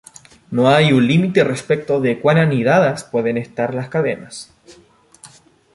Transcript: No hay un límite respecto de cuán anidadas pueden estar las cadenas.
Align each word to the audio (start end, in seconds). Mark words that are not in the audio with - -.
No 0.49 0.67
hay 0.67 0.93
un 0.93 1.05
límite 1.07 1.43
respecto 1.43 2.01
de 2.01 2.19
cuán 2.19 2.39
anidadas 2.39 3.03
pueden 3.03 3.37
estar 3.37 3.75
las 3.75 3.87
cadenas. 3.89 4.51